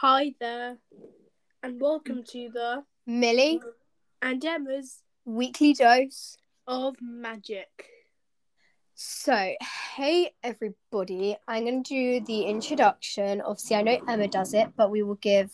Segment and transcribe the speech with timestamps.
[0.00, 0.78] Hi there,
[1.60, 3.60] and welcome to the Millie,
[4.22, 6.36] and Emma's weekly dose.
[6.68, 7.66] of magic.
[8.94, 9.56] So,
[9.96, 11.88] hey everybody, I'm going to
[12.20, 13.40] do the introduction.
[13.40, 15.50] Obviously, I know Emma does it, but we will give,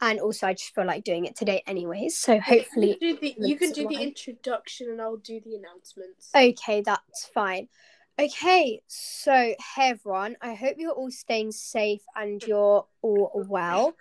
[0.00, 2.16] and also I just feel like doing it today, anyways.
[2.16, 6.30] So, hopefully, you can do the, can do the introduction, and I'll do the announcements.
[6.32, 7.66] okay, that's fine.
[8.18, 13.94] Okay, so hey everyone, I hope you're all staying safe and you're all well.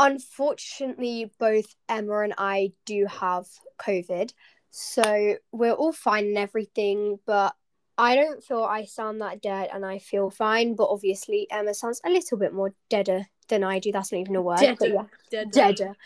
[0.00, 3.46] Unfortunately, both Emma and I do have
[3.78, 4.32] COVID,
[4.70, 7.54] so we're all fine and everything, but
[7.98, 12.00] I don't feel I sound that dead and I feel fine, but obviously Emma sounds
[12.06, 13.92] a little bit more deader than I do.
[13.92, 15.52] That's not even a word, but yeah Dead.
[15.52, 15.96] deader.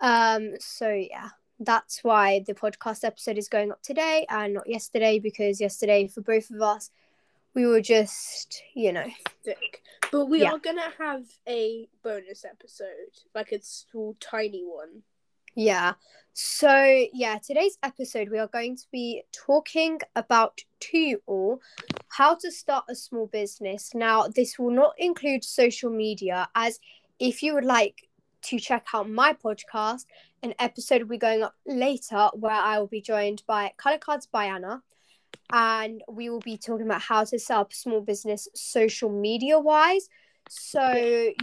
[0.00, 1.28] Um, so yeah,
[1.60, 6.20] that's why the podcast episode is going up today and not yesterday because yesterday for
[6.20, 6.90] both of us
[7.54, 9.06] we were just, you know,
[9.44, 9.80] Sick.
[10.10, 10.52] But we Yeah.
[10.52, 15.02] are gonna have a bonus episode, like a small, tiny one.
[15.54, 15.94] yeah.
[16.32, 21.60] So yeah, today's episode we are going to be talking about to you all
[22.08, 23.94] how to start a small business.
[23.94, 26.80] Now, this will not include social media as
[27.20, 28.08] if you would like
[28.44, 30.06] to check out my podcast,
[30.42, 34.26] an episode will be going up later where I will be joined by Color Cards
[34.26, 34.82] by Anna.
[35.52, 39.58] And we will be talking about how to set up a small business social media
[39.58, 40.08] wise.
[40.48, 40.92] So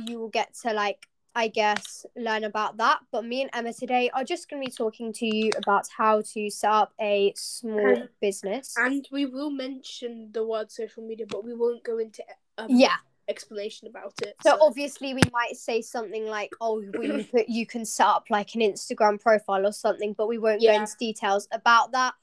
[0.08, 3.00] you will get to like, I guess, learn about that.
[3.12, 6.22] But me and Emma today are just going to be talking to you about how
[6.34, 8.74] to set up a small And- business.
[8.78, 12.24] And we will mention the word social media, but we won't go into
[12.58, 12.96] um, Yeah.
[13.32, 14.36] Explanation about it.
[14.44, 18.54] So obviously we might say something like, "Oh, we put you can set up like
[18.56, 20.76] an Instagram profile or something," but we won't Yeah.
[20.76, 22.14] go into details about that.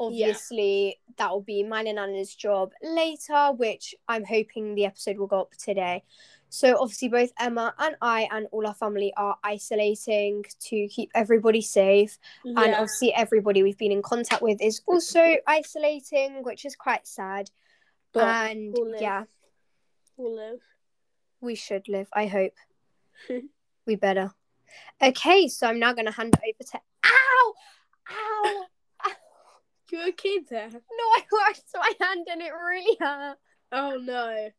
[0.00, 5.26] Obviously, that will be mine and Anna's job later, which I'm hoping the episode will
[5.26, 6.04] go up today.
[6.50, 11.60] So obviously, both Emma and I and all our family are isolating to keep everybody
[11.60, 12.80] safe, and yeah.
[12.80, 17.50] obviously everybody we've been in contact with is also isolating, which is quite sad.
[18.12, 19.24] but and yeah,
[20.18, 20.60] we'll live.
[21.40, 22.08] we should live.
[22.12, 22.52] I hope.
[23.86, 24.32] we better.
[25.02, 26.80] Okay, so I'm now going to hand it over to.
[27.06, 27.54] Ow!
[28.10, 28.64] Ow!
[29.90, 30.68] You okay there?
[30.68, 30.78] No,
[31.16, 33.38] I worked my hand and it really hurt.
[33.72, 34.50] Oh no.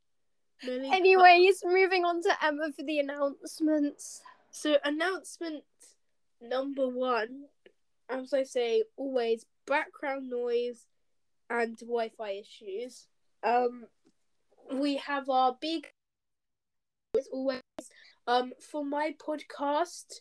[0.63, 4.21] Millie- Anyways, moving on to Emma for the announcements.
[4.49, 5.63] So announcement
[6.41, 7.43] number one,
[8.09, 10.87] as I say, always background noise
[11.47, 13.05] and Wi-Fi issues.
[13.43, 13.85] Um,
[14.74, 15.88] we have our big,
[17.18, 17.62] as always,
[18.28, 20.19] um, for my podcast,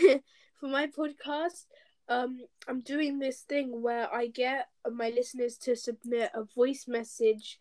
[0.60, 1.66] for my podcast,
[2.08, 7.58] um, I'm doing this thing where I get my listeners to submit a voice message,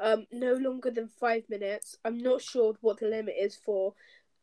[0.00, 1.96] um, no longer than five minutes.
[2.04, 3.94] I'm not sure what the limit is for,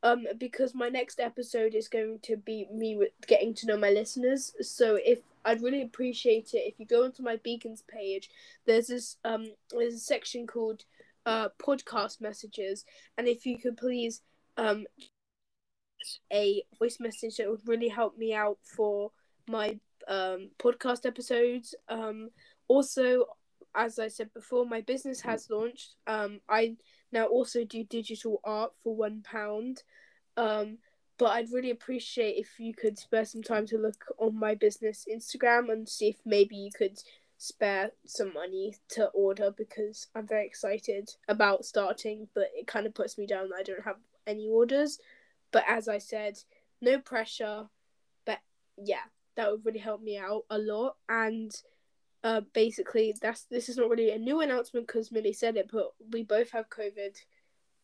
[0.03, 4.53] um because my next episode is going to be me getting to know my listeners.
[4.62, 8.29] So if i'd really appreciate it if you go onto my beacons page.
[8.66, 10.85] There's this um there's a section called
[11.25, 12.85] uh podcast messages
[13.17, 14.21] and if you could please
[14.57, 14.85] um
[16.31, 19.11] a voice message that would really help me out for
[19.47, 21.75] my um podcast episodes.
[21.89, 22.29] Um
[22.67, 23.25] also
[23.77, 25.95] as i said before my business has launched.
[26.07, 26.75] Um i
[27.11, 29.83] now also do digital art for one pound.
[30.37, 30.77] Um
[31.17, 35.05] but i'd really appreciate if you could spare some time to look on my business
[35.13, 36.99] instagram and see if maybe you could
[37.38, 42.94] spare some money to order because i'm very excited about starting but it kind of
[42.94, 45.00] puts me down that i don't have any orders
[45.51, 46.38] but as i said
[46.81, 47.66] no pressure
[48.25, 48.40] but
[48.78, 49.03] yeah
[49.35, 51.62] that would really help me out a lot and
[52.25, 55.94] uh, basically that's this is not really a new announcement because Millie said it, but
[56.12, 57.16] we both have COVID.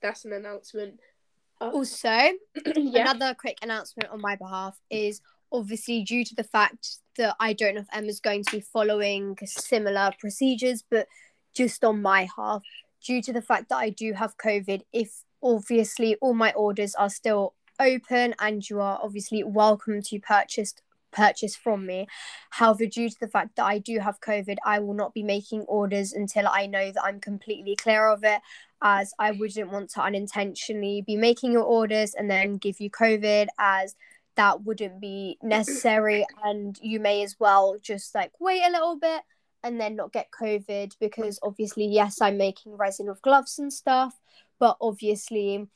[0.02, 1.00] That's an announcement.
[1.62, 2.10] Uh, Also,
[2.66, 7.54] yeah, another quick announcement on my behalf is obviously due to the fact that I
[7.54, 11.08] don't know if Emma's going to be following similar procedures, but
[11.54, 12.64] just on my half,
[13.06, 17.10] due to the fact that I do have COVID, if obviously all my orders are
[17.10, 20.74] still open and you are obviously welcome to purchase
[21.12, 22.08] purchase from me.
[22.52, 25.64] However, due to the fact that I do have COVID, I will not be making
[25.64, 28.42] orders until I know that I'm completely clear of it,
[28.82, 33.48] as I wouldn't want to unintentionally be making your orders and then give you COVID,
[33.60, 33.96] as
[34.36, 36.26] that wouldn't be necessary.
[36.44, 39.22] And you may as well just like wait a little bit
[39.64, 44.20] and then not get COVID because obviously, yes, I'm making resin with gloves and stuff,
[44.60, 45.68] but obviously,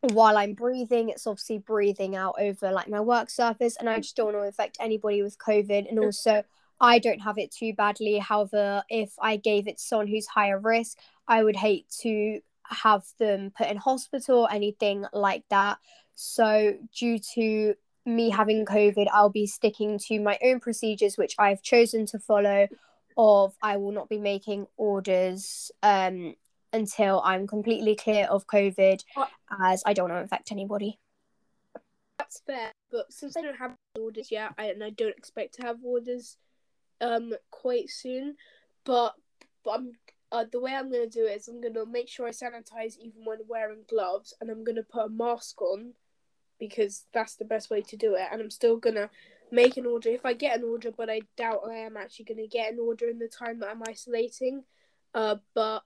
[0.00, 4.16] while I'm breathing, it's obviously breathing out over like my work surface, and I just
[4.16, 5.88] don't want to affect anybody with COVID.
[5.88, 6.42] And also,
[6.80, 8.18] I don't have it too badly.
[8.18, 13.04] However, if I gave it to someone who's higher risk, I would hate to have
[13.18, 15.78] them put in hospital or anything like that.
[16.14, 17.74] So, due to
[18.06, 22.68] me having COVID, I'll be sticking to my own procedures, which I've chosen to follow.
[23.16, 26.34] Of I will not be making orders um,
[26.72, 29.04] until I'm completely clear of COVID,
[29.62, 30.98] as I don't want to infect anybody.
[32.18, 35.62] That's fair, but since I don't have orders yet, I, and I don't expect to
[35.62, 36.36] have orders
[37.00, 38.36] um quite soon,
[38.84, 39.14] but
[39.64, 39.92] but I'm
[40.32, 43.24] uh, the way I'm gonna do it is I'm gonna make sure I sanitize even
[43.24, 45.92] when wearing gloves, and I'm gonna put a mask on
[46.68, 48.28] because that's the best way to do it.
[48.30, 49.10] And I'm still gonna
[49.50, 52.46] make an order if I get an order, but I doubt I am actually gonna
[52.46, 54.64] get an order in the time that I'm isolating.
[55.14, 55.82] Uh, but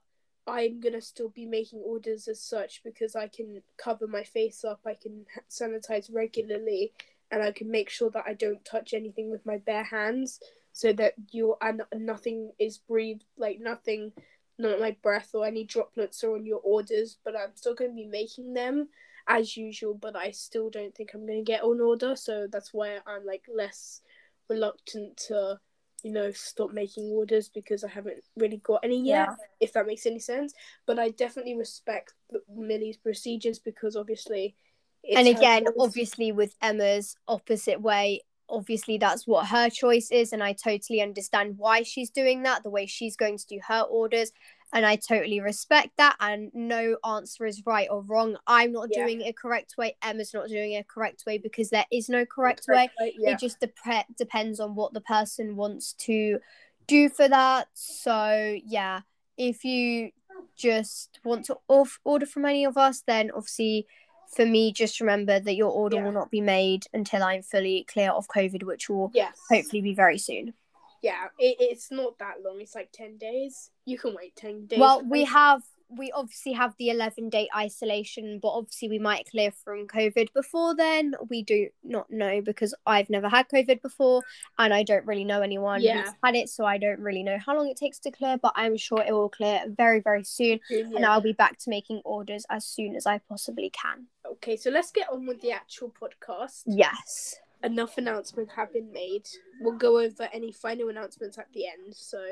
[0.47, 4.81] I'm gonna still be making orders as such because I can cover my face up,
[4.85, 6.93] I can sanitize regularly,
[7.31, 10.39] and I can make sure that I don't touch anything with my bare hands,
[10.73, 14.11] so that you and nothing is breathed, like nothing,
[14.57, 17.17] not my breath or any droplets are on your orders.
[17.23, 18.89] But I'm still gonna be making them
[19.29, 22.97] as usual, but I still don't think I'm gonna get on order, so that's why
[23.07, 24.01] I'm like less
[24.49, 25.59] reluctant to
[26.03, 29.35] you know, stop making orders because I haven't really got any yet, Yeah.
[29.59, 30.53] if that makes any sense.
[30.85, 32.13] But I definitely respect
[32.47, 34.55] Millie's procedures because obviously.
[35.03, 35.73] It's and again, choice.
[35.77, 41.57] obviously, with Emma's opposite way, obviously that's what her choice is, and I totally understand
[41.57, 44.31] why she's doing that, the way she's going to do her orders,
[44.73, 46.15] and I totally respect that.
[46.19, 48.37] And no answer is right or wrong.
[48.45, 49.03] I'm not Yeah.
[49.05, 49.95] doing it a correct way.
[50.03, 52.89] Emma's not doing it a correct way because there is no correct way.
[52.99, 53.31] Right, yeah.
[53.31, 56.39] It just dep- depends on what the person wants to
[56.87, 57.67] do for that.
[57.73, 59.01] So yeah,
[59.37, 60.11] if you
[60.55, 63.87] just want to off- order from any of us, then obviously
[64.35, 66.03] for me, just remember that your order Yeah.
[66.03, 69.35] will not be made until I'm fully clear of COVID, which will Yes.
[69.49, 70.53] hopefully be very soon.
[71.01, 72.59] Yeah, it, it's not that long.
[72.61, 73.71] It's like 10 days.
[73.85, 74.79] You can wait 10 days.
[74.79, 79.51] Well, we have we obviously have the 11 day isolation, but obviously we might clear
[79.51, 81.15] from COVID before then.
[81.29, 84.21] We do not know because I've never had COVID before
[84.59, 86.03] and I don't really know anyone Yeah.
[86.03, 88.53] who's had it, so I don't really know how long it takes to clear, but
[88.55, 90.59] I'm sure it will clear very, very soon.
[90.69, 94.07] And I'll be back to making orders as soon as I possibly can.
[94.33, 96.63] Okay, so let's get on with the actual podcast.
[96.67, 97.35] Yes.
[97.63, 99.27] Enough announcements have been made.
[99.61, 101.93] We'll go over any final announcements at the end.
[101.95, 102.23] So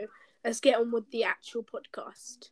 [0.44, 2.50] let's get on with the actual podcast.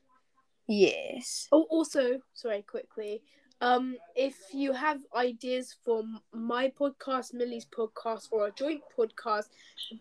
[0.68, 1.48] Yes.
[1.52, 3.22] Oh, also, sorry, quickly.
[3.62, 6.04] Um, if you have ideas for
[6.34, 9.46] my podcast, Millie's podcast, or a joint podcast,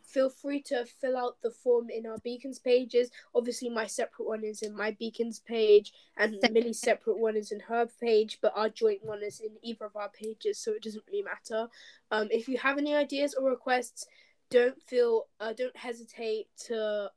[0.04, 3.10] feel free to fill out the form in our Beacons pages.
[3.34, 7.60] Obviously, my separate one is in my Beacons page, and Millie's separate one is in
[7.60, 11.04] her page, but our joint one is in either of our pages, so it doesn't
[11.08, 11.68] really matter.
[12.10, 14.06] Um, if you have any ideas or requests,
[14.50, 17.10] don't feel uh, don't hesitate to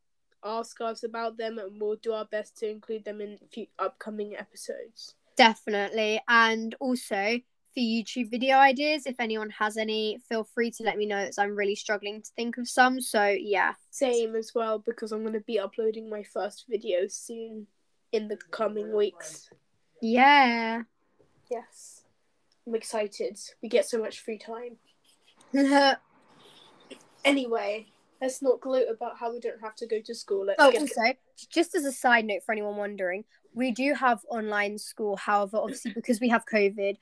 [0.43, 4.35] ask us about them, and we'll do our best to include them in few upcoming
[4.35, 5.16] episodes.
[5.37, 6.21] Definitely.
[6.27, 7.39] And also
[7.73, 11.37] for YouTube video ideas, if anyone has any, feel free to let me know as
[11.37, 12.99] I'm really struggling to think of some.
[12.99, 13.73] So yeah.
[13.91, 17.67] Same as well because I'm going to be uploading my first video soon
[18.11, 19.49] in the coming weeks.
[20.01, 20.83] Yeah.
[21.49, 22.03] Yes.
[22.65, 23.39] I'm excited.
[23.63, 24.77] We get so much free time.
[27.27, 27.87] Anyway,
[28.21, 30.45] let's not gloat about how we don't have to go to school.
[30.45, 31.01] Let's oh, also,
[31.51, 33.25] just as a side note for anyone wondering,
[33.57, 35.17] we do have online school.
[35.17, 36.97] However, obviously because we have COVID,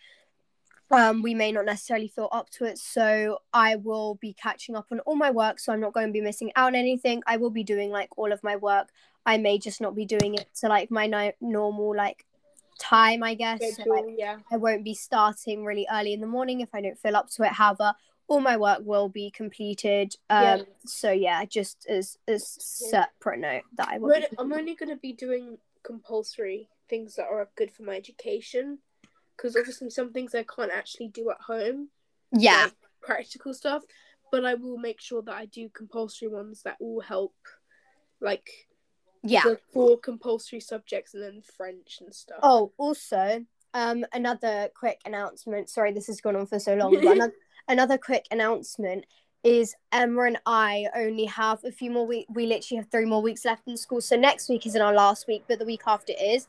[0.90, 2.78] um, we may not necessarily feel up to it.
[2.78, 5.60] So I will be catching up on all my work.
[5.60, 7.22] So I'm not going to be missing out on anything.
[7.28, 8.90] I will be doing like all of my work.
[9.26, 12.26] I may just not be doing it to like my normal like
[12.80, 13.60] time, I guess.
[13.76, 14.06] So, like.
[14.18, 14.38] Yeah.
[14.52, 17.44] I won't be starting really early in the morning if I don't feel up to
[17.44, 17.52] it.
[17.52, 17.94] However,
[18.28, 20.16] all my work will be completed.
[20.30, 20.62] Um, Yeah.
[20.86, 24.16] So yeah, just as as separate note that I will.
[24.40, 28.80] I'm only going to be doing compulsory things that are good for my education
[29.36, 31.90] because obviously some things I can't actually do at home.
[32.32, 33.84] yeah, like practical stuff,
[34.32, 37.36] but I will make sure that I do compulsory ones that will help,
[38.22, 38.50] like
[39.24, 39.44] yeah.
[39.44, 42.40] the four compulsory subjects and then French and stuff.
[42.44, 45.70] Oh, also, um, another quick announcement.
[45.70, 47.34] Sorry, this has gone on for so long, but another,
[47.68, 49.06] another quick announcement
[49.46, 52.30] is Emma and I only have a few more weeks.
[52.34, 54.02] We literally have three more weeks left in school.
[54.02, 56.48] So next week isn't our last week, but the week after is.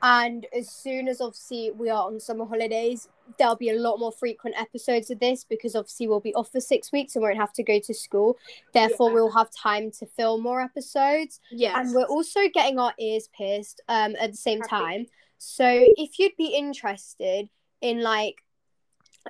[0.00, 4.12] And as soon as obviously we are on summer holidays, there'll be a lot more
[4.12, 7.52] frequent episodes of this because obviously we'll be off for six weeks and won't have
[7.54, 8.38] to go to school.
[8.72, 9.14] Therefore, Yeah.
[9.14, 13.80] we'll have time to film more episodes yes, and we're also getting our ears pierced
[13.88, 14.68] um at the same Happy.
[14.70, 17.48] time so if you'd be interested
[17.80, 18.36] in like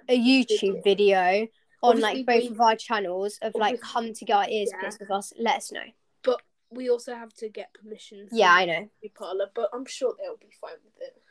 [0.08, 1.46] a youtube video
[1.82, 4.70] on Obviously, like both we- of our channels of like come to get our ears
[4.72, 4.80] Yeah.
[4.80, 5.84] pierced with us let us know
[6.22, 8.28] But we also have to get permission.
[8.28, 11.22] From yeah i know the parlor, but I'm sure they'll be fine with it.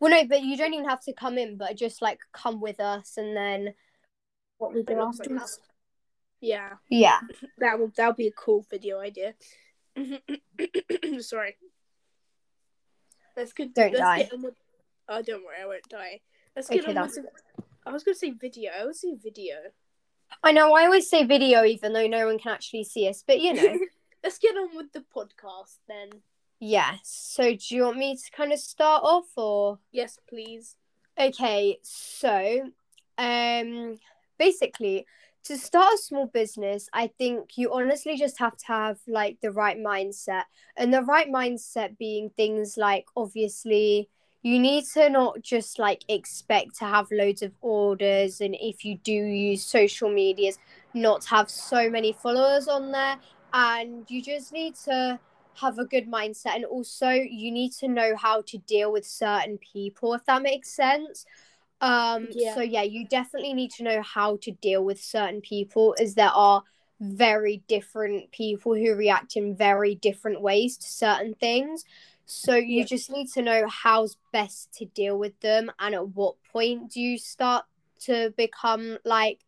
[0.00, 2.80] Well, no, but you don't even have to come in, but just like come with
[2.80, 3.74] us, and then
[4.58, 5.60] what we do It looks like afterwards.
[6.40, 7.20] Yeah, Yeah.
[7.58, 9.34] that will that'll be a cool video idea.
[11.20, 11.56] Sorry.
[13.36, 13.74] Let's get.
[13.74, 14.18] Don't let's die.
[14.24, 14.54] Get on with,
[15.08, 16.20] oh, don't worry, I won't die.
[16.54, 17.26] Let's Okay, get on that's with.
[17.86, 18.70] I was gonna say video.
[18.78, 19.56] I would say video.
[20.42, 20.74] I know.
[20.74, 23.22] I always say video, even though no one can actually see us.
[23.26, 23.78] But you know,
[24.24, 26.08] Let's get on with the podcast then.
[26.58, 27.00] yes.
[27.04, 30.76] So, do you want me to kind of start off, or Yes, please.
[31.20, 31.78] okay?
[31.82, 32.70] So,
[33.18, 33.98] um,
[34.38, 35.04] basically,
[35.44, 39.52] to start a small business, I think you honestly just have to have like the
[39.52, 44.08] right mindset, and the right mindset being things like obviously.
[44.44, 48.98] You need to not just like expect to have loads of orders, and if you
[48.98, 50.58] do use social medias,
[50.92, 53.16] not have so many followers on there.
[53.54, 55.18] And you just need to
[55.60, 59.56] have a good mindset and also you need to know how to deal with certain
[59.58, 61.24] people if that makes sense.
[61.80, 62.54] Um Yeah.
[62.54, 66.30] so yeah you definitely need to know how to deal with certain people as there
[66.34, 66.62] are
[67.00, 71.84] very different people who react in very different ways to certain things
[72.26, 72.84] so you Yeah.
[72.84, 77.00] just need to know how's best to deal with them and at what point do
[77.00, 77.64] you start
[78.00, 79.40] to become like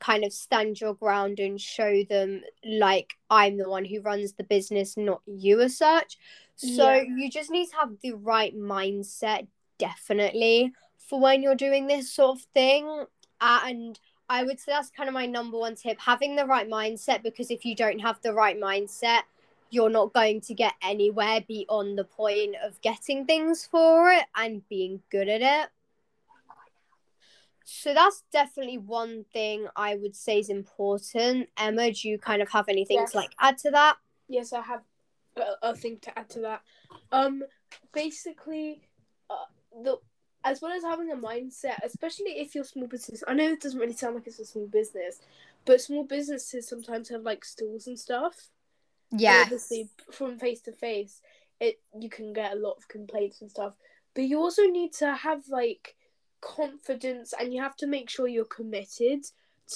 [0.00, 4.44] kind of stand your ground and show them like I'm the one who runs the
[4.44, 6.16] business, not you as such.
[6.56, 7.04] So Yeah.
[7.16, 12.38] you just need to have the right mindset, definitely, for when you're doing this sort
[12.38, 13.06] of thing.
[13.40, 17.22] And I would say that's kind of my number one tip having the right mindset
[17.22, 19.22] because if you don't have the right mindset,
[19.70, 24.66] you're not going to get anywhere beyond the point of getting things for it and
[24.68, 25.70] being good at it.
[27.64, 31.50] So that's definitely one thing I would say is important.
[31.58, 33.12] Emma, do you kind of have anything Yes.
[33.12, 33.98] to like add to that?
[34.26, 34.82] Yes, I have
[35.36, 36.62] a, a thing to add to that.
[37.12, 37.42] Um,
[37.92, 38.88] basically,
[39.28, 39.44] uh,
[39.82, 39.98] the
[40.44, 43.22] as well as having a mindset, especially if you're small business.
[43.28, 45.20] I know it doesn't really sound like it's a small business,
[45.66, 48.48] but small businesses sometimes have like stalls and stuff.
[49.12, 51.20] And obviously, from face to face,
[51.60, 53.74] it you can get a lot of complaints and stuff.
[54.14, 55.96] But you also need to have like
[56.40, 59.24] confidence, and you have to make sure you're committed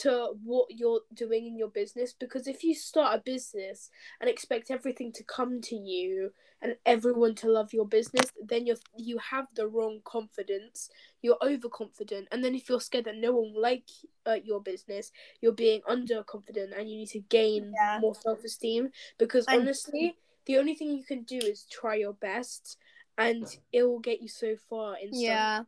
[0.00, 2.14] to what you're doing in your business.
[2.18, 6.32] Because if you start a business and expect everything to come to you
[6.62, 10.88] and everyone to love your business, then you you have the wrong confidence.
[11.20, 13.84] You're overconfident, and then if you're scared that no one will like
[14.26, 17.98] uh, your business, you're being underconfident, and you need to gain Yeah.
[18.00, 18.90] more self esteem.
[19.18, 22.78] Because And- honestly, the only thing you can do is try your best,
[23.18, 25.64] and it will get you so far in Yeah.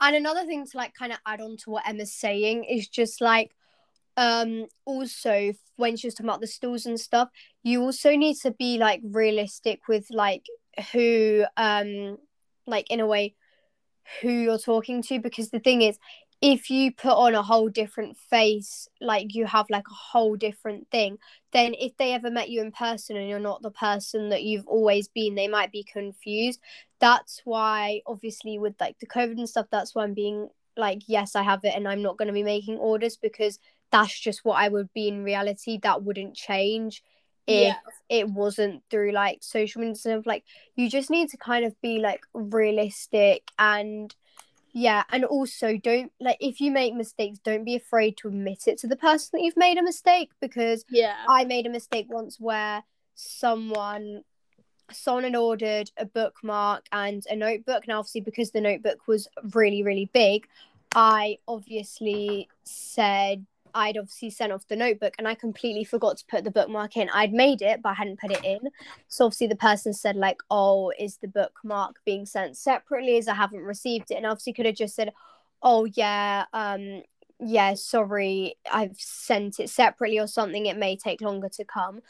[0.00, 3.20] And another thing to like kind of add on to what Emma's saying is just
[3.20, 3.54] like
[4.18, 7.28] um also when she was talking about the stalls and stuff,
[7.62, 10.44] you also need to be like realistic with like
[10.92, 12.18] who um
[12.66, 13.34] like in a way
[14.20, 15.98] who you're talking to because the thing is
[16.40, 20.88] if you put on a whole different face like you have like a whole different
[20.90, 21.18] thing
[21.52, 24.66] then if they ever met you in person and you're not the person that you've
[24.66, 26.60] always been they might be confused.
[27.00, 31.36] That's why obviously with like the covid and stuff that's why i'm being like yes
[31.36, 33.58] i have it and i'm not going to be making orders because
[33.90, 37.02] that's just what i would be in reality that wouldn't change
[37.46, 37.76] if Yeah.
[38.20, 40.44] it wasn't through like social media and stuff like
[40.76, 44.14] you just need to kind of be like realistic and
[44.74, 48.76] yeah and also don't like if you make mistakes don't be afraid to admit it
[48.78, 51.16] to the person that you've made a mistake because Yeah.
[51.26, 54.22] I made a mistake once where someone
[54.92, 57.86] someone had ordered a bookmark and a notebook.
[57.86, 60.46] Now, obviously, because the notebook was really, really big,
[60.94, 63.44] I obviously said
[63.74, 67.10] I'd obviously sent off the notebook and I completely forgot to put the bookmark in.
[67.10, 68.60] I'd made it, but I hadn't put it in.
[69.08, 73.34] So obviously the person said, like, oh, is the bookmark being sent separately as I
[73.34, 74.16] haven't received it?
[74.16, 75.12] And obviously could have just said,
[75.62, 77.02] Oh yeah, um,
[77.40, 80.66] yeah, sorry, I've sent it separately or something.
[80.66, 82.00] It may take longer to come.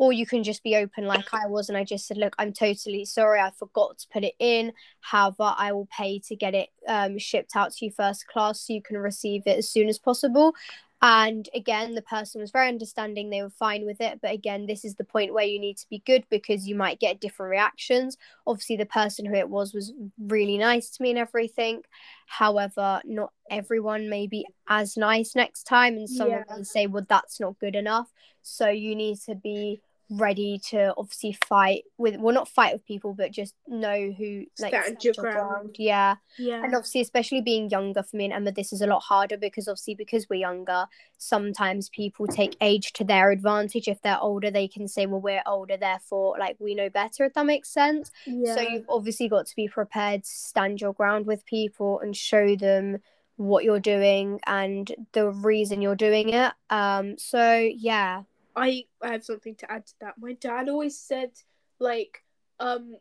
[0.00, 2.52] Or you can just be open like I was, and I just said, Look, I'm
[2.52, 4.72] totally sorry, I forgot to put it in.
[5.00, 8.72] However, I will pay to get it um, shipped out to you first class so
[8.72, 10.54] you can receive it as soon as possible.
[11.00, 14.18] And again, the person was very understanding, they were fine with it.
[14.20, 16.98] But again, this is the point where you need to be good because you might
[16.98, 18.16] get different reactions.
[18.46, 21.82] Obviously, the person who it was was really nice to me and everything.
[22.26, 26.56] However, not everyone may be as nice next time, and someone Yeah.
[26.56, 28.10] may say, Well, that's not good enough.
[28.42, 33.12] So you need to be ready to obviously fight with well not fight with people
[33.12, 35.76] but just know who like Stand your ground.
[35.78, 36.64] yeah Yeah.
[36.64, 39.68] and obviously especially being younger for me and emma this is a lot harder because
[39.68, 40.86] obviously because we're younger
[41.18, 45.42] sometimes people take age to their advantage if they're older they can say well we're
[45.46, 48.54] older therefore like we know better if that makes sense yeah.
[48.54, 52.56] so you've obviously got to be prepared to stand your ground with people and show
[52.56, 52.96] them
[53.36, 58.22] what you're doing and the reason you're doing it um so yeah
[58.58, 60.14] I have something to add to that.
[60.18, 61.30] My dad always said
[61.78, 62.22] like
[62.60, 62.96] um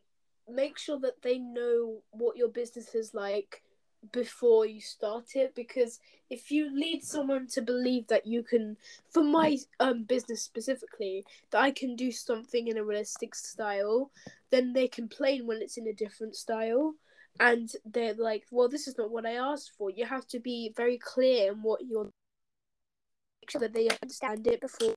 [0.49, 3.63] make sure that they know what your business is like
[4.11, 5.99] before you start it because
[6.29, 8.77] if you lead someone to believe that you can
[9.09, 14.11] for my um business specifically that I can do something in a realistic style
[14.51, 16.93] then they complain when it's in a different style
[17.39, 20.71] and they're like well this is not what I asked for you have to be
[20.77, 22.11] very clear in what you're
[23.41, 24.93] make sure that they understand it before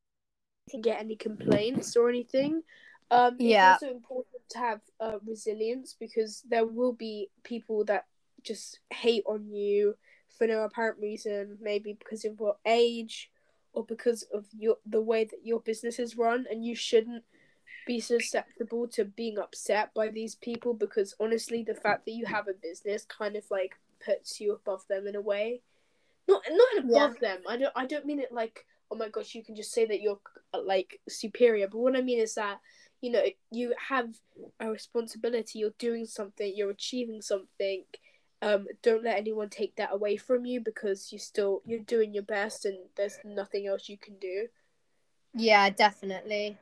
[0.71, 2.62] can get any complaints or anything.
[3.11, 3.75] Um, Yeah.
[3.75, 8.07] It's also important to have uh, resilience because there will be people that
[8.43, 9.97] just hate on you
[10.39, 13.31] for no apparent reason, maybe because of your age
[13.73, 17.25] or because of your the way that your business is run, and you shouldn't
[17.87, 22.49] be susceptible to being upset by these people because honestly, the fact that you have
[22.49, 23.75] a business kind of like
[24.05, 25.62] puts you above them in a way.
[26.29, 27.41] Not not above them.
[27.49, 30.00] I don't I don't mean it like oh my gosh you can just say that
[30.00, 30.20] you're
[30.52, 31.68] uh, like superior.
[31.68, 32.61] But what i mean is that
[33.00, 34.14] you know you have
[34.61, 35.59] a responsibility.
[35.59, 36.52] You're doing something.
[36.54, 37.85] You're achieving something.
[38.42, 42.25] Um don't let anyone take that away from you because you still you're doing your
[42.25, 44.49] best and there's nothing else you can do.
[45.35, 46.59] Yeah, definitely.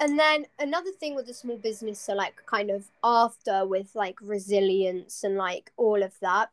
[0.00, 4.16] And then another thing with the small business, so like kind of after with like
[4.22, 6.50] resilience and like all of that,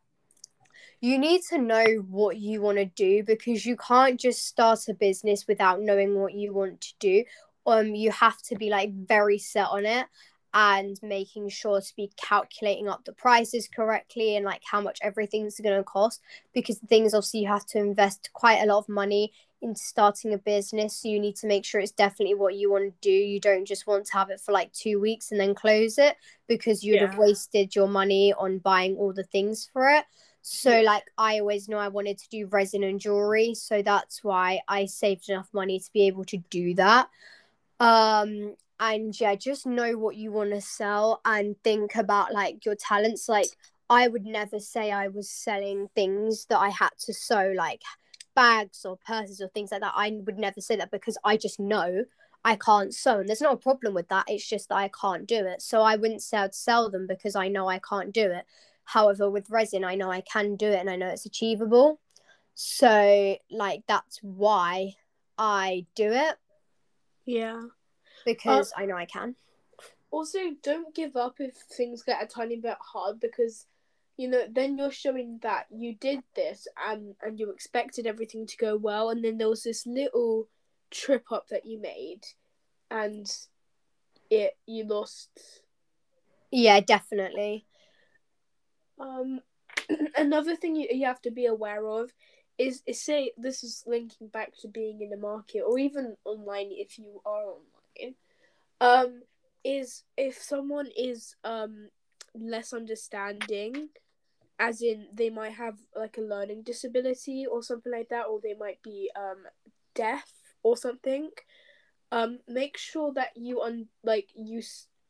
[1.02, 4.94] you need to know what you want to do because you can't just start a
[4.94, 7.24] business without knowing what you want to do.
[7.66, 10.08] Um, you have to be like very set on it
[10.54, 15.60] and making sure to be calculating up the prices correctly and like how much everything's
[15.60, 16.22] going to cost
[16.54, 19.32] because things thing obviously you have to invest quite a lot of money
[19.62, 21.02] into starting a business.
[21.02, 23.12] So you need to make sure it's definitely what you want to do.
[23.12, 26.16] You don't just want to have it for like two weeks and then close it
[26.48, 30.06] because you'd have wasted your money on buying all the things for it
[30.50, 34.62] so like i always know i wanted to do resin and jewelry so that's why
[34.70, 37.10] i saved enough money to be able to do that.
[37.82, 42.76] Um and yeah just know what you want to sell and think about like your
[42.76, 43.28] talents.
[43.28, 43.48] Like
[43.90, 47.82] i would never say i was selling things that i had to sew like
[48.34, 49.94] bags or purses or things like that.
[49.96, 52.06] I would never say that because i just know
[52.46, 54.26] i can't sew and there's not a problem with that.
[54.30, 55.62] It's just that i can't do it.
[55.62, 58.46] So i wouldn't say i'd sell them because i know i can't do it
[58.88, 62.00] however with resin i know i can do it and i know it's achievable.
[62.60, 64.94] So like that's why
[65.38, 66.36] i do it.
[67.26, 67.62] Yeah.
[68.26, 69.36] Because uh, I know I can.
[70.10, 73.68] also don't give up if things get a tiny bit hard because
[74.18, 78.58] you know then you're showing that you did this and and you expected everything to
[78.58, 79.10] go well.
[79.12, 80.48] And then there was this little
[80.90, 82.26] trip up that you made
[82.90, 83.30] and
[84.32, 85.30] it you lost.
[86.50, 87.67] Yeah, definitely.
[89.00, 89.42] Um
[90.18, 92.12] another thing you, you have to be aware of
[92.58, 96.70] is, is say this is linking back to being in the market or even online
[96.72, 98.16] if you are online.
[98.82, 99.22] Um
[99.64, 101.90] is if someone is um
[102.34, 103.90] less understanding
[104.60, 108.54] as in they might have like a learning disability or something like that or they
[108.54, 109.44] might be um
[109.94, 110.32] deaf
[110.64, 111.30] or something
[112.12, 114.62] um make sure that you un- like you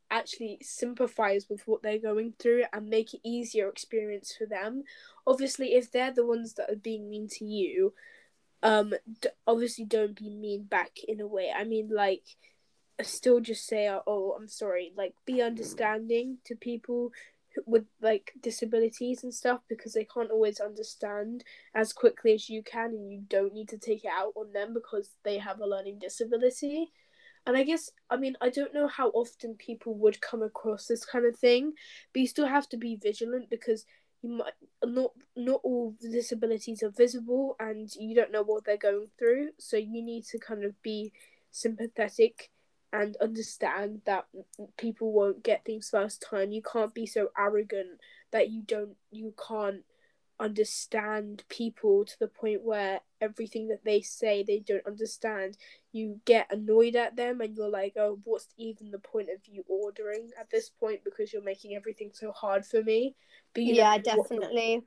[0.10, 4.84] actually sympathize with what they're going through and make it easier experience for them.
[5.26, 7.94] Obviously if they're the ones that are being mean to you
[8.64, 11.52] um d- obviously don't be mean back in a way.
[11.56, 12.24] I mean like
[13.04, 14.94] still just say oh i'm sorry.
[14.96, 17.12] Like be understanding to people
[17.66, 21.44] with like disabilities and stuff because they can't always understand
[21.74, 24.74] as quickly as you can and you don't need to take it out on them
[24.74, 26.92] because they have a learning disability
[27.48, 31.04] and i guess i mean i don't know how often people would come across this
[31.04, 31.74] kind of thing
[32.14, 33.86] but you still have to be vigilant because
[34.22, 39.08] you might not not all disabilities are visible and you don't know what they're going
[39.18, 39.50] through.
[39.60, 41.12] So you need to kind of be
[41.52, 42.50] sympathetic
[42.94, 44.26] and understand that
[44.78, 46.52] people won't get things first time.
[46.52, 48.00] You can't be so arrogant
[48.32, 49.84] that you don't you can't
[50.40, 55.58] understand people to the point where everything that they say they don't understand
[55.92, 59.64] you get annoyed at them and you're like oh what's even the point of you
[59.68, 63.16] ordering at this point because you're making everything so hard for me
[63.54, 64.84] but Yeah, definitely.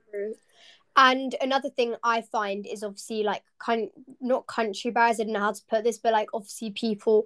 [0.95, 5.19] And another thing I find is obviously like kind not country bars.
[5.19, 7.25] I don't know how to put this, but like obviously people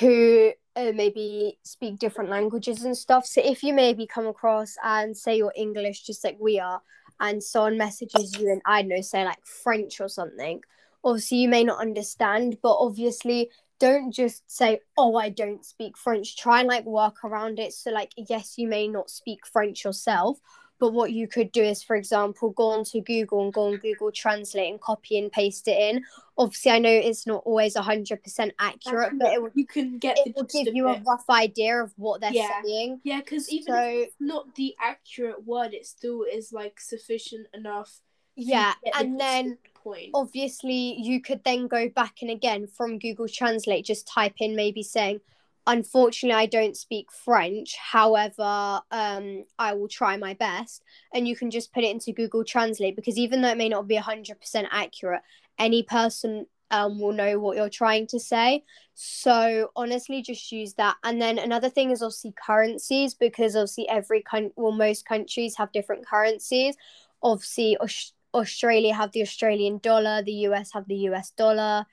[0.00, 3.26] who uh, maybe speak different languages and stuff.
[3.26, 6.80] So if you maybe come across and say you're English, just like we are,
[7.20, 10.60] and someone messages you in, I don't know, say like French or something,
[11.04, 13.50] obviously you may not understand, but obviously
[13.80, 16.36] don't just say, oh, I don't speak French.
[16.36, 17.72] Try and like work around it.
[17.72, 20.38] So, like, yes, you may not speak French yourself,
[20.80, 24.10] but what you could do is, for example, go onto Google and go on Google
[24.10, 26.04] Translate and copy and paste it in.
[26.36, 30.34] Obviously, I know it's not always 100% accurate, but it will, you can get it
[30.34, 32.62] will give you a rough idea of what they're Yeah.
[32.62, 33.00] saying.
[33.04, 37.46] Yeah, because even So, if it's not the accurate word, it still is like sufficient
[37.54, 38.00] enough.
[38.36, 40.10] yeah, and then gist of the point.
[40.12, 44.82] obviously you could then go back and again from Google Translate just type in maybe
[44.82, 45.20] saying
[45.66, 47.76] unfortunately I don't speak French.
[47.76, 50.82] However um I will try my best.
[51.12, 53.88] And you can just put it into Google Translate because even though it may not
[53.88, 55.22] be 100% accurate
[55.58, 58.64] any person um, will know what you're trying to say.
[58.94, 60.96] So honestly just use that.
[61.04, 65.72] And then another thing is obviously currencies because obviously every country well most countries have
[65.72, 66.76] different currencies.
[67.22, 71.86] Obviously Aus- Australia have the Australian dollar, the US have the US dollar.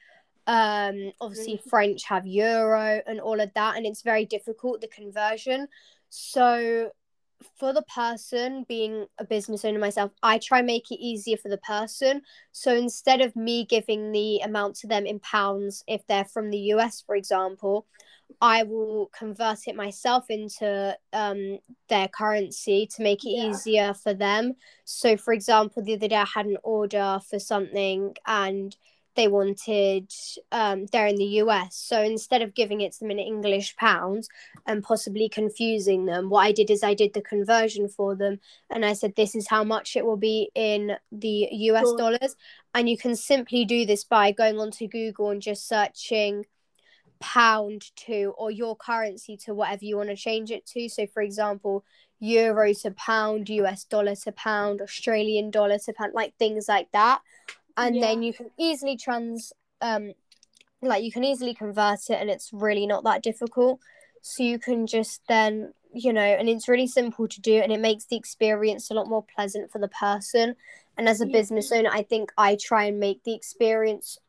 [0.48, 1.70] Um, obviously Mhm.
[1.70, 5.68] French have euro and all of that, and it's very difficult the conversion.
[6.10, 6.92] So
[7.58, 11.58] for the person being a business owner myself, I try make it easier for the
[11.58, 12.22] person.
[12.52, 16.60] So instead of me giving the amount to them in pounds, if they're from the
[16.74, 17.88] US, for example,
[18.40, 23.50] I will convert it myself into um, their currency to make it Yeah.
[23.50, 24.56] easier for them.
[24.86, 28.76] So, for example, the other day I had an order for something and
[29.16, 30.12] they wanted,
[30.52, 31.76] um, they're in the US.
[31.76, 34.30] So instead of giving it to them in English pounds
[34.66, 38.86] and possibly confusing them, what I did is I did the conversion for them and
[38.86, 41.98] I said, this is how much it will be in the US Sure.
[41.98, 42.36] dollars.
[42.74, 46.46] And you can simply do this by going onto Google and just searching
[47.20, 50.90] pound to or your currency to whatever you want to change it to.
[50.90, 51.86] So, for example,
[52.20, 57.22] euro to pound, US dollar to pound, Australian dollar to pound, like things like that.
[57.78, 58.02] And Yeah.
[58.02, 60.14] then you can easily trans, um,
[60.82, 63.80] like you can easily convert it, and it's really not that difficult.
[64.22, 67.80] So you can just then, you know, and it's really simple to do, and it
[67.80, 70.56] makes the experience a lot more pleasant for the person.
[70.98, 71.34] And as a Yeah.
[71.34, 74.20] business owner, I think I try and make the experience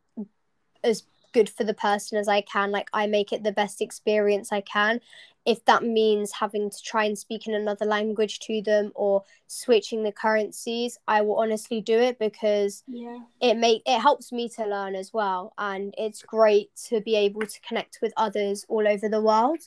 [0.84, 2.70] as good for the person as I can.
[2.70, 5.00] Like I make it the best experience I can.
[5.44, 10.02] If that means having to try and speak in another language to them or switching
[10.02, 13.20] the currencies, I will honestly do it because Yeah.
[13.40, 17.46] it make it helps me to learn as well and it's great to be able
[17.46, 19.60] to connect with others all over the world.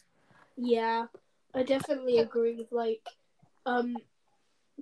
[0.58, 1.08] Yeah,
[1.54, 3.08] I definitely agree with like
[3.66, 3.98] um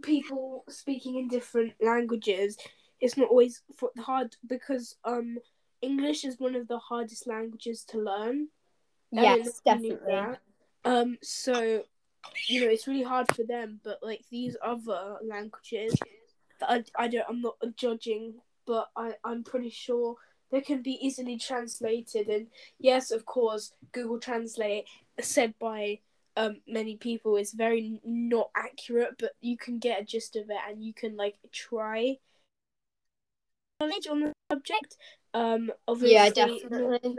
[0.02, 2.58] people speaking in different languages.
[3.00, 3.64] It's not always
[4.00, 5.38] hard because um
[5.82, 8.50] English is one of the hardest languages to learn.
[9.18, 10.38] I don't know Yes, if you knew definitely.
[10.86, 11.84] Um, so
[12.48, 15.96] you know it's really hard for them, but like these other languages,
[16.60, 20.16] that I I don't I'm not judging, but I I'm pretty sure
[20.52, 22.28] they can be easily translated.
[22.28, 22.48] And
[22.80, 24.86] yes, of course, Google Translate
[25.20, 26.00] said by
[26.36, 30.58] um many people is very not accurate, but you can get a gist of it,
[30.68, 32.18] and you can like try
[33.80, 34.98] knowledge on the subject.
[35.34, 37.18] Um, obviously, Yeah, not definitely.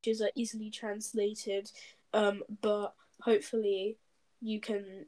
[0.00, 1.70] Languages are easily translated,
[2.12, 3.96] um, but hopefully
[4.40, 5.06] you can.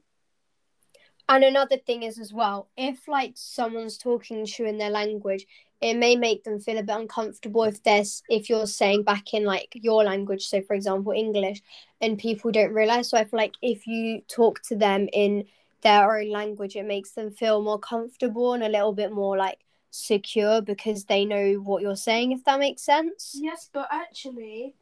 [1.29, 5.45] And another thing is as well, if like someone's talking to you in their language,
[5.81, 9.45] it may make them feel a bit uncomfortable if there's if you're saying back in
[9.45, 11.61] like your language, so for example English,
[12.01, 13.09] and people don't realize.
[13.09, 15.45] So I feel like if you talk to them in
[15.81, 19.59] their own language, it makes them feel more comfortable and a little bit more like
[19.91, 22.31] secure because they know what you're saying.
[22.31, 23.37] If that makes sense.
[23.39, 24.75] Yes, but actually,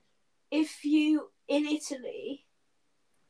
[0.52, 2.46] if you in Italy,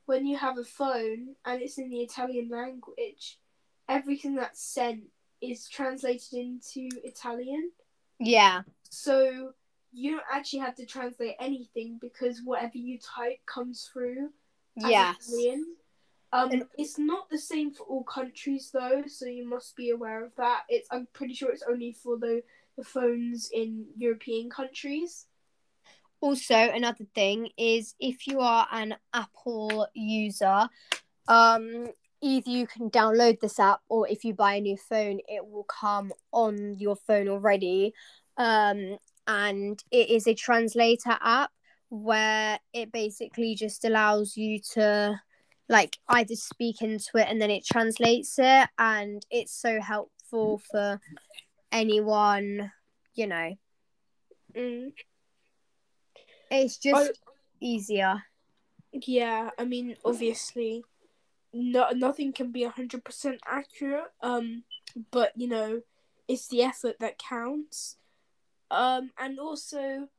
[0.05, 3.39] when you have a phone and it's in the Italian language,
[3.87, 5.03] everything that's sent
[5.41, 7.71] is translated into Italian.
[8.19, 8.61] Yeah.
[8.89, 9.53] So
[9.91, 14.29] you don't actually have to translate anything because whatever you type comes through
[14.75, 15.27] Yes.
[15.27, 15.75] Italian.
[16.33, 20.23] Um, And- it's not the same for all countries though, so you must be aware
[20.23, 20.63] of that.
[20.69, 22.43] It's I'm pretty sure it's only for the,
[22.77, 25.27] the phones in European countries.
[26.21, 30.69] Also, another thing is if you are an Apple user,
[31.27, 31.87] um,
[32.21, 35.63] either you can download this app or if you buy a new phone, it will
[35.65, 37.93] come on your phone already.
[38.37, 41.51] Um, and it is a translator app
[41.89, 45.19] where it basically just allows you to
[45.69, 50.99] like either speak into it and then it translates it and it's so helpful for
[51.71, 52.71] anyone
[53.13, 53.53] you know
[54.55, 54.93] Mm.
[56.51, 57.13] It's just
[57.61, 58.23] easier.
[58.91, 60.83] Yeah, I mean, obviously,
[61.53, 64.11] no, nothing can be hundred percent accurate.
[64.21, 64.63] Um,
[65.11, 65.81] but you know,
[66.27, 67.95] it's the effort that counts.
[68.69, 70.09] Um, and also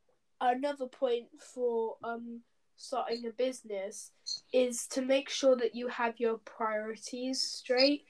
[0.41, 2.41] another point for um
[2.77, 4.11] starting a business
[4.53, 8.05] is to make sure that you have your priorities straight.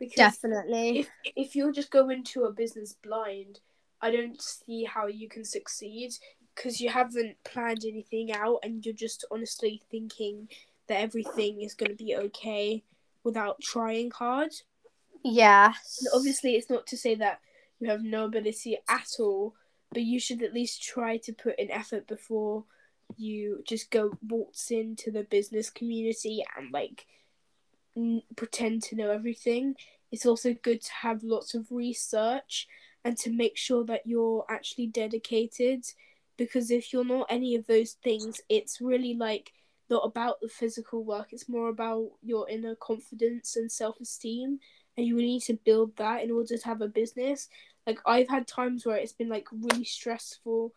[0.00, 1.00] Because Definitely.
[1.00, 3.60] if if you just go into a business blind,
[4.00, 6.12] I don't see how you can succeed
[6.58, 10.48] because you haven't planned anything out and you're just honestly thinking
[10.88, 12.82] that everything is going to be okay
[13.22, 14.50] without trying hard.
[15.24, 15.66] Yeah.
[15.66, 17.40] And obviously, it's not to say that
[17.78, 19.54] you have no ability at all,
[19.92, 22.64] but you should at least try to put in effort before
[23.16, 27.06] you just go waltz into the business community and like
[27.96, 29.76] n- pretend to know everything.
[30.10, 32.66] It's also good to have lots of research
[33.04, 35.84] and to make sure that you're actually dedicated
[36.38, 39.52] because if you're not any of those things, it's really like
[39.90, 44.60] not about the physical work, it's more about your inner confidence and self esteem.
[44.96, 47.48] And you really need to build that in order to have a business.
[47.86, 50.72] Like, I've had times where it's been like really stressful,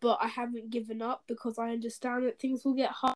[0.00, 3.14] but I haven't given up because I understand that things will get hard.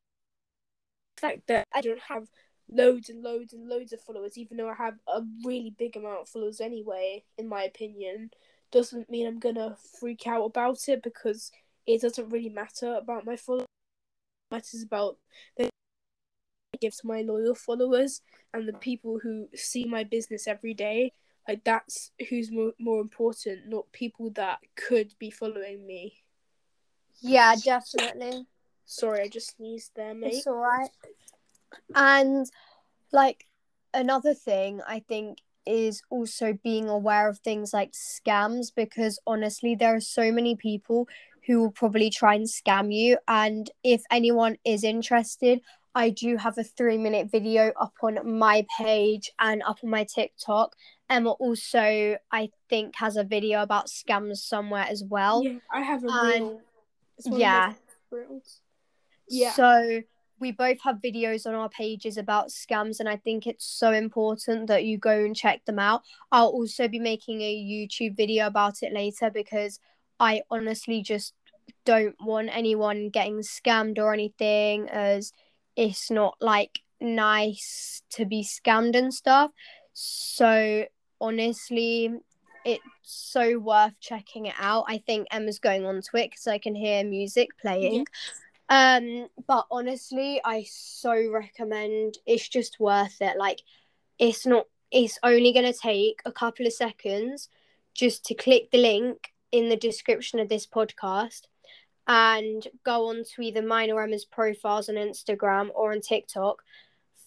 [1.17, 2.29] The fact that I don't have
[2.69, 6.23] loads and loads and loads of followers, even though I have a really big amount
[6.23, 8.31] of followers anyway, in my opinion,
[8.73, 11.53] doesn't mean I'm gonna freak out about it because
[11.87, 13.67] it doesn't really matter about my followers.
[14.51, 15.19] It matters about
[15.57, 15.65] the
[16.75, 18.21] I give to my loyal followers
[18.53, 21.13] and the people who see my business every day.
[21.47, 26.23] Like that's who's more, more important, not people that could be following me.
[27.21, 28.47] Yeah, definitely.
[28.87, 30.35] Sorry, I just sneezed there, mate.
[30.35, 30.91] It's all right.
[31.95, 32.47] And
[33.13, 33.47] like
[33.93, 39.95] another thing I think is also being aware of things like scams because honestly there
[39.95, 41.09] are so many people
[41.47, 45.61] who will probably try and scam you and if anyone is interested
[45.97, 50.05] I do have a 3 minute video up on my page and up on my
[50.05, 50.75] TikTok
[51.09, 56.03] Emma also I think has a video about scams somewhere as well Yeah, I have
[56.05, 56.61] a And- reel.
[57.17, 57.75] It's one yeah.
[59.29, 59.53] Yeah.
[59.53, 60.03] So
[60.41, 64.67] we both have videos on our pages about scams, and I think it's so important
[64.67, 66.03] that you go and check them out.
[66.33, 69.79] I'll also be making a YouTube video about it later because
[70.21, 71.35] I honestly just
[71.85, 75.33] don't want anyone getting scammed or anything, as
[75.77, 79.51] it's not like nice to be scammed and stuff.
[79.93, 80.85] So
[81.21, 82.11] honestly,
[82.65, 84.85] it's so worth checking it out.
[84.89, 88.07] I think Emma's going on to it because I can hear music playing.
[88.69, 92.19] Um, but honestly, I so recommend.
[92.27, 93.37] It's just worth it.
[93.37, 93.61] Like,
[94.19, 94.67] it's not.
[94.91, 97.49] It's only gonna take a couple of seconds
[97.95, 101.43] just to click the link in the description of this podcast
[102.09, 106.61] and go on to either mine or Emma's profiles on Instagram or on TikTok.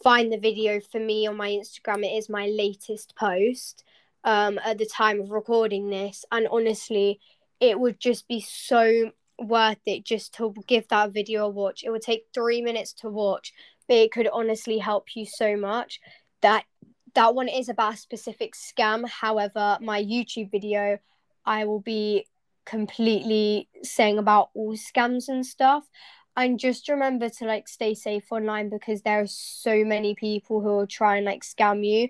[0.03, 2.03] Find the video for me on my Instagram.
[2.03, 3.85] It is my latest post
[4.25, 7.21] um, at the time of recording this, and honestly,
[7.61, 11.85] it would just be so worth it just to give that video a watch.
[11.85, 13.53] It would take three minutes to watch,
[13.87, 16.01] but it could honestly help you so much.
[16.41, 16.65] That
[17.15, 19.07] that one is about a specific scam.
[19.07, 20.99] However, my YouTube video,
[21.47, 22.27] I will be
[22.65, 25.89] completely saying about all scams and stuff.
[26.35, 30.67] And just remember to like stay safe online because there are so many people who
[30.67, 32.09] will try and like scam you.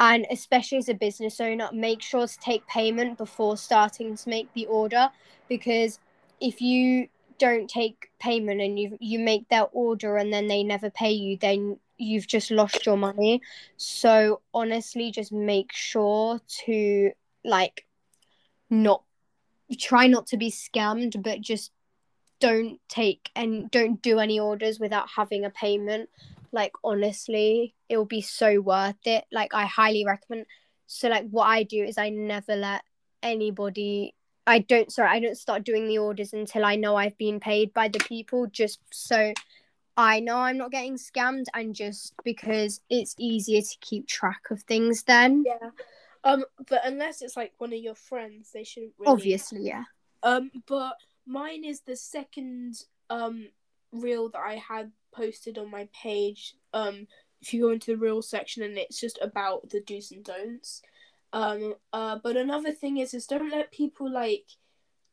[0.00, 4.52] And especially as a business owner, make sure to take payment before starting to make
[4.54, 5.10] the order
[5.48, 6.00] because
[6.40, 10.90] if you don't take payment and you you make their order and then they never
[10.90, 13.40] pay you then you've just lost your money
[13.76, 17.12] so honestly just make sure to
[17.44, 17.86] like
[18.70, 19.02] not
[19.78, 21.72] try not to be scammed but just
[22.40, 26.08] don't take and don't do any orders without having a payment
[26.52, 30.46] like honestly it will be so worth it like i highly recommend
[30.86, 32.82] so like what i do is i never let
[33.22, 34.14] anybody
[34.48, 37.74] I don't sorry, I don't start doing the orders until I know I've been paid
[37.74, 39.34] by the people just so
[39.98, 44.62] I know I'm not getting scammed and just because it's easier to keep track of
[44.62, 45.44] things then.
[45.46, 45.70] Yeah.
[46.28, 49.12] Um, but unless it's like one of your friends, they shouldn't really.
[49.12, 49.84] Obviously, yeah.
[50.22, 50.94] Um, but
[51.26, 52.74] mine is the second
[53.10, 53.48] um
[53.92, 56.54] reel that I had posted on my page.
[56.74, 57.06] Um,
[57.40, 60.82] if you go into the reel section and it's just about the do's and don'ts.
[61.32, 64.46] Um, uh, but another thing is, is don't let people like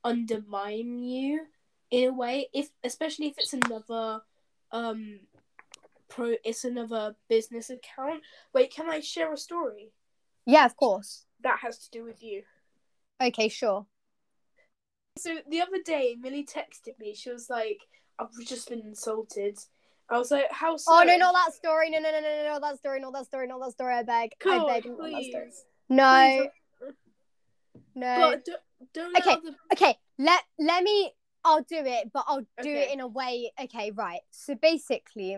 [0.03, 1.45] undermine you
[1.91, 2.49] in a way.
[2.53, 4.21] If especially if it's another
[4.71, 5.19] um
[6.09, 8.21] pro, it's another business account.
[8.53, 9.91] Wait, can I share a story
[10.45, 11.25] Yeah, of course.
[11.41, 12.43] that has to do with you?
[13.21, 13.85] Okay, sure.
[15.17, 17.13] So the other day, Millie texted me.
[17.15, 17.79] She was like,
[18.19, 19.57] I've just been insulted.
[20.09, 20.91] I was like, how so?
[20.93, 21.89] Oh no, not that story.
[21.89, 23.93] No, no, no, no, no, that story, not that story, not that story.
[23.95, 25.45] I beg, Come I beg, not that story.
[25.45, 25.63] please.
[25.89, 26.49] No,
[26.81, 26.93] Please.
[27.95, 28.31] no.
[28.31, 28.45] But
[28.93, 29.31] don't, Okay.
[29.31, 31.11] other- okay let let me
[31.43, 32.83] i'll do it but i'll do Okay.
[32.83, 35.37] it in a way okay right so basically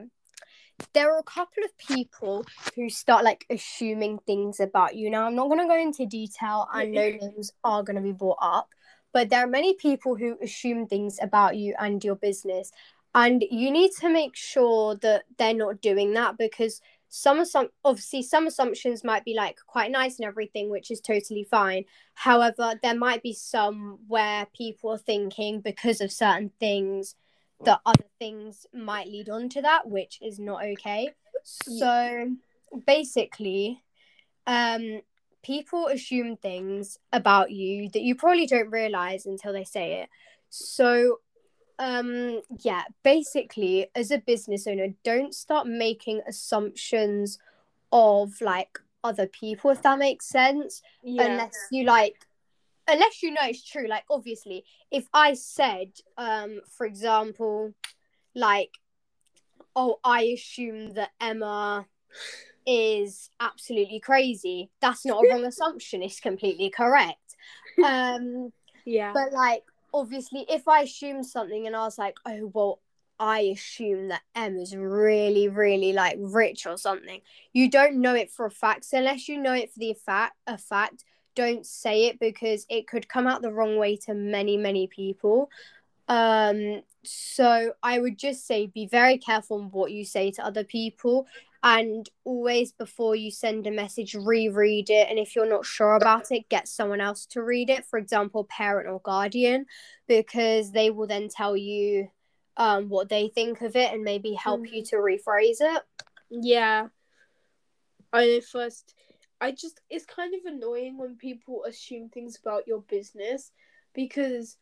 [0.94, 5.10] there are a couple of people who start like assuming things about you.
[5.10, 6.68] Now i'm not going to go into detail.
[6.74, 8.70] And no names are going to be brought up
[9.18, 12.72] but there are many people who assume things about you and your business.
[13.16, 18.22] And you need to make sure that they're not doing that because some assum- obviously
[18.22, 21.86] some assumptions might be like quite nice and everything which is totally fine.
[22.14, 27.16] However, there might be some where people are thinking because of certain things
[27.64, 31.10] that other things might lead on to that, which is not okay.
[31.44, 32.36] So
[32.86, 33.82] basically,
[34.46, 35.02] um,
[35.44, 40.10] people assume things about you that you probably don't realize until they say it.
[40.50, 41.20] So
[41.80, 47.38] um yeah basically as a business owner don't start making assumptions
[47.92, 51.24] of like other people if that makes sense yeah.
[51.24, 52.27] unless you like
[52.88, 57.74] unless you know it's true like obviously if i said um for example
[58.36, 58.72] like
[59.76, 61.86] oh i assume that emma
[62.66, 67.36] is absolutely crazy that's not a wrong assumption it's completely correct
[67.86, 68.52] um
[68.86, 69.12] yeah.
[69.14, 72.80] but like obviously if i assume something and i was like oh well
[73.20, 77.22] i assume that emma's really really like rich or something
[77.54, 80.36] you don't know it for a fact so unless you know it for the fact
[80.46, 81.04] a fact
[81.38, 85.50] don't say it because it could come out the wrong way to many many people.
[86.08, 90.66] Um so i would just say be very careful on what you say to other
[90.66, 91.26] people
[91.64, 95.08] and always before you send a message reread it.
[95.10, 98.46] And if you're not sure about it get someone else to read it for example
[98.46, 99.66] parent or guardian
[100.08, 102.10] because they will then tell you
[102.58, 105.82] um what they think of it and maybe help you to rephrase it.
[106.30, 106.88] Yeah.
[108.12, 108.96] I know first
[109.40, 113.52] I just it's kind of annoying when people assume things about your business
[113.94, 114.58] because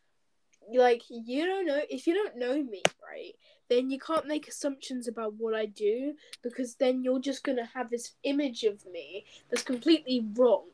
[0.74, 3.34] like you don't know if you don't know me, right?
[3.68, 7.68] Then you can't make assumptions about what I do because then you're just going to
[7.74, 10.68] have this image of me that's completely wrong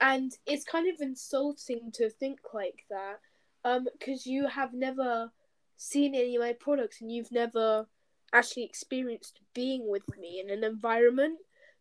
[0.00, 3.18] and it's kind of insulting to think like that
[3.64, 5.32] um because you have never
[5.76, 7.86] seen any of my products and you've never
[8.32, 11.38] actually experienced being with me in an environment.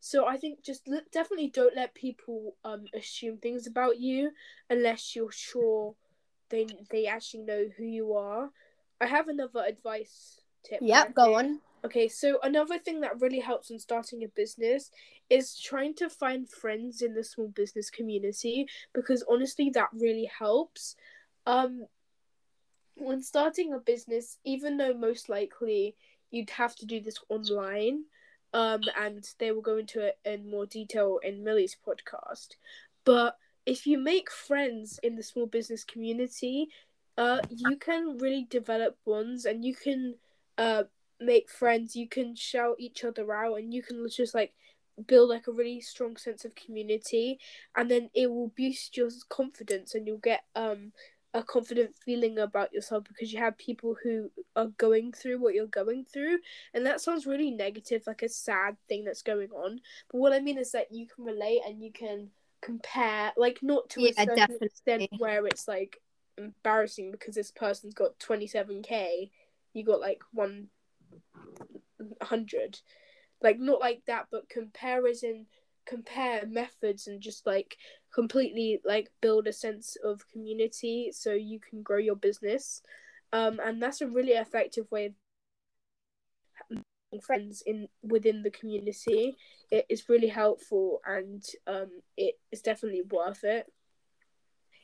[0.10, 4.32] So I think just l- definitely don't let people um assume things about you
[4.70, 5.96] unless you're sure
[6.50, 8.52] they they actually know who you are.
[9.02, 10.82] I have another advice tip.
[10.82, 14.92] yep I go on Okay, so another thing that really helps in starting a business
[15.30, 20.96] is trying to find friends in the small business community because honestly that really helps.
[21.46, 21.88] Um
[22.96, 25.96] when starting a business, even though most likely
[26.32, 28.06] you'd have to do this online,
[28.54, 32.50] um and they will go into it in more detail in Millie's podcast,
[33.06, 36.70] but if you make friends in the small business community,
[37.18, 40.16] uh you can really develop bonds and you can
[40.58, 40.84] uh
[41.20, 44.54] make friends, you can shout each other out, and you can just like
[45.06, 47.40] build like a really strong sense of community,
[47.76, 50.92] and then it will boost your confidence, and you'll get um
[51.34, 55.68] a confident feeling about yourself because you have people who are going through what you're
[55.68, 56.40] going through,
[56.74, 59.82] and that sounds really negative, like a sad thing that's going on.
[60.12, 62.30] But what I mean is that you can relate and you can
[62.62, 64.68] compare, like not to Yeah, a certain definitely.
[64.68, 66.02] extent where it's like
[66.38, 69.30] embarrassing because this person's got 27k
[69.74, 72.80] you got like 100
[73.42, 75.48] like not like that but comparison
[75.88, 77.78] compare methods and just like
[78.14, 82.82] completely like build a sense of community so you can grow your business
[83.34, 85.14] um and that's a really effective way
[86.72, 89.36] of friends in within the community
[89.72, 93.72] it is really helpful and um it is definitely worth it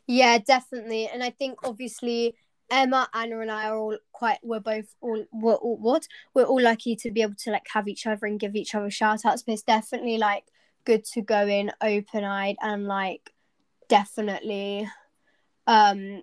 [0.08, 1.08] Yeah, definitely.
[1.08, 2.36] And I think obviously
[2.70, 4.40] Emma, Anna, and I are all quite.
[4.42, 5.24] We're both all.
[5.32, 6.08] We're all what?
[6.34, 8.90] We're all lucky to be able to like have each other and give each other
[8.90, 9.44] shout outs.
[9.44, 10.46] But it's definitely like
[10.86, 13.32] good to go in open eyed and like
[13.90, 14.88] definitely
[15.68, 16.22] um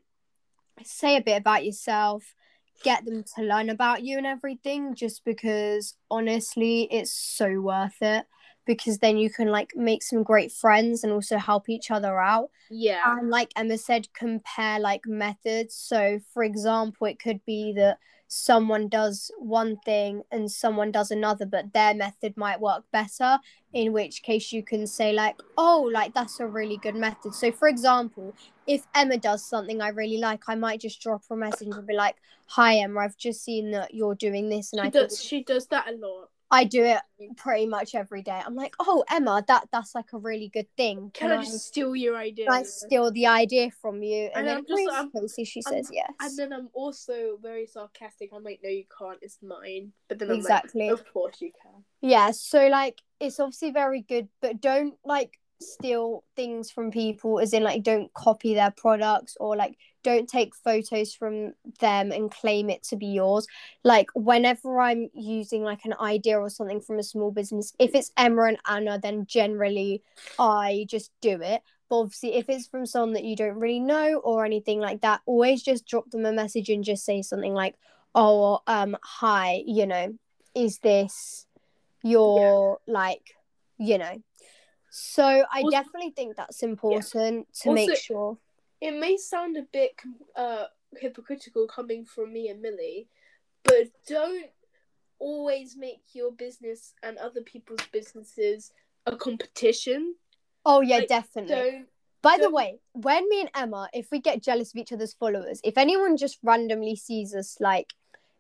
[0.83, 2.35] say a bit about yourself
[2.83, 8.27] get them to learn about you and everything just because honestly it's so worth it
[8.67, 12.51] because then you can like make some great friends and also help each other out
[12.71, 15.75] yeah and like Emma said, compare like methods.
[15.75, 17.99] So, for example, it could be that
[18.33, 23.39] someone does one thing and someone does another, but their method might work better.
[23.73, 27.35] In which case, you can say, like, oh, like that's a really good method.
[27.35, 28.35] So, for example,
[28.69, 31.87] if Emma does something I really like, I might just drop her a message and
[31.87, 32.17] be like,
[32.47, 34.73] hi, Emma, I've just seen that you're doing this.
[34.73, 35.19] And She I does.
[35.19, 36.31] think She does that a lot.
[36.53, 36.99] I do it
[37.37, 38.41] pretty much every day.
[38.45, 41.11] I'm like, oh, Emma, that that's like a really good thing.
[41.15, 42.47] Can, I just steal your idea?
[42.47, 44.31] can I steal the idea from you?
[44.35, 46.11] And, And then I'm just- I'm- Casey, she I'm- says yes.
[46.21, 48.31] And then I'm also very sarcastic.
[48.35, 49.19] I'm like, no, you can't.
[49.23, 49.93] It's mine.
[50.09, 50.91] But then I'm Exactly.
[50.91, 51.85] like, of course you can.
[52.01, 57.53] Yeah, so like it's obviously very good, but don't like steal things from people as
[57.53, 62.71] in like don't copy their products or like don't take photos from them and claim
[62.71, 63.47] it to be yours.
[63.85, 68.13] Like whenever I'm using like an idea or something from a small business, if it's
[68.17, 70.03] Emma and Anna, then generally
[70.39, 71.63] I just do it.
[71.89, 75.21] But obviously if it's from someone that you don't really know or anything like that,
[75.27, 77.77] always just drop them a message and just say something like,
[78.15, 80.15] Oh, um, hi, you know,
[80.55, 81.47] is this
[82.03, 83.37] your like
[83.77, 84.23] you know
[84.91, 88.39] so i Also- definitely think that's important to Also- make sure
[88.81, 89.93] It may sound a bit
[90.37, 90.65] uh
[90.97, 93.09] hypocritical coming from me and Millie,
[93.65, 94.47] but don't
[95.19, 98.73] always make your business and other people's businesses
[99.07, 100.15] a competition.
[100.65, 101.87] oh yeah like, definitely Don't
[102.23, 105.15] by the don't- way when me and emma if we get jealous of each other's
[105.15, 107.93] followers if anyone just randomly sees us like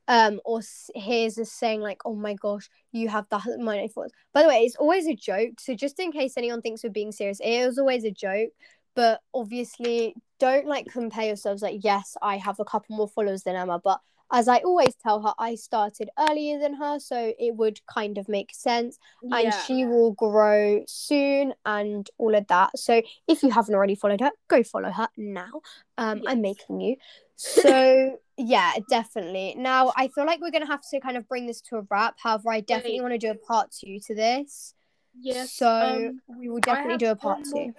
[0.08, 0.60] um or
[0.94, 4.60] hears us saying like oh my gosh you have that many followers by the way
[4.60, 7.78] it's always a joke so just in case anyone thinks we're being serious it was
[7.78, 8.50] always a joke
[8.94, 13.56] but obviously don't like compare yourselves like yes i have a couple more followers than
[13.56, 14.00] emma but
[14.32, 18.28] as i always tell her i started earlier than her so it would kind of
[18.28, 18.98] make sense.
[19.22, 22.78] And she will grow soon and all of that.
[22.78, 25.62] So if you haven't already followed her go follow her now.
[25.98, 26.96] Um i'm making you.
[27.42, 29.54] So yeah definitely.
[29.56, 32.16] Now i feel like we're gonna have to kind of bring this to a wrap.
[32.22, 34.74] However i definitely want to do a part two to this.
[35.18, 35.52] Yes.
[35.52, 37.74] so um, we will definitely do a part two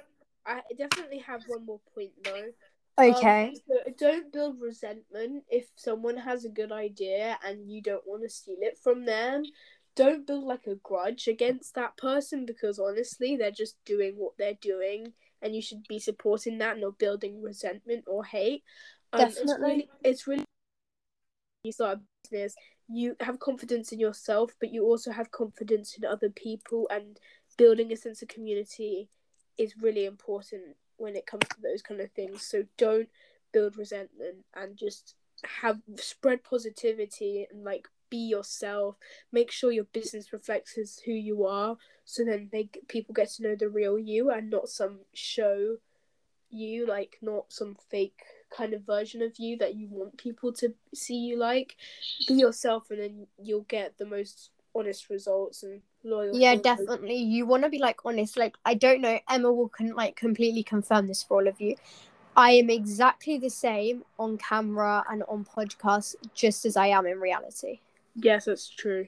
[0.57, 2.51] I definitely have one more point though.
[2.97, 8.05] okay Um, so don't build resentment if someone has a good idea and you don't
[8.05, 9.43] want to steal it from them.
[9.95, 14.57] Don't build like a grudge against that person because honestly, they're just doing what they're
[14.61, 18.63] doing, and you should be supporting that, not building resentment or hate.
[19.11, 19.67] Um, It's Definitely.
[19.67, 20.45] really, it's really
[21.63, 22.55] you start a business.
[22.87, 27.19] You have confidence in yourself, but you also have confidence in other people, and
[27.57, 29.09] building a sense of community
[29.57, 32.43] is really important when it comes to those kind of things.
[32.43, 33.09] So don't
[33.51, 35.15] build resentment and just
[35.61, 38.97] have spread positivity and like be yourself.
[39.31, 43.55] Make sure your business reflects who you are, so then they people get to know
[43.55, 45.77] the real you and not some show
[46.49, 48.21] you, like not some fake
[48.55, 51.77] kind of version of you that you want people to see you like.
[52.27, 56.37] Be yourself, and then you'll get the most honest results and loyal.
[56.37, 56.63] yeah followers.
[56.63, 60.15] definitely you want to be like honest like i don't know emma will can like
[60.15, 61.75] completely confirm this for all of you
[62.35, 67.19] i am exactly the same on camera and on podcasts just as i am in
[67.19, 67.79] reality
[68.15, 69.07] Yes, that's true.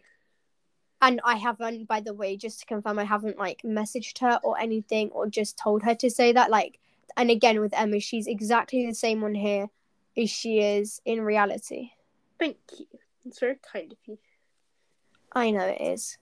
[1.02, 4.58] and I haven't, by the way, just to confirm, I haven't like messaged her or
[4.58, 6.50] anything or just told her to say that.
[6.50, 6.80] Like,
[7.18, 9.68] and again with Emma, she's exactly the same on here
[10.18, 11.92] as she is in reality.
[12.40, 12.86] Thank you.
[13.26, 14.18] It's very kind of you.
[15.34, 16.18] I know it is.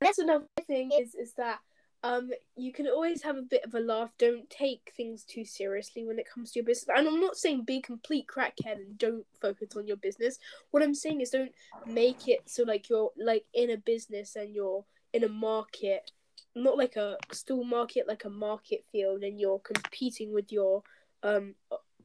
[0.00, 1.58] That's another thing is is that
[2.02, 4.10] um you can always have a bit of a laugh.
[4.18, 6.96] Don't take things too seriously when it comes to your business.
[6.96, 10.38] And I'm not saying be complete crackhead and don't focus on your business.
[10.70, 11.52] What I'm saying is don't
[11.86, 16.10] make it so like you're like in a business and you're in a market,
[16.54, 20.82] not like a stool market, like a market field, and you're competing with your
[21.22, 21.54] um